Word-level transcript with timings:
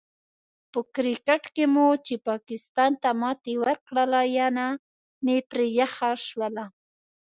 په 0.71 0.79
کرکیټ 0.93 1.43
کې 1.55 1.65
مو 1.73 1.87
چې 2.05 2.13
پاکستان 2.29 2.91
ته 3.01 3.09
ماتې 3.21 3.53
ورکړله، 3.63 4.21
ینه 4.35 4.67
مې 5.23 5.37
پرې 5.49 5.65
یخه 5.79 6.09
شوله. 6.27 6.65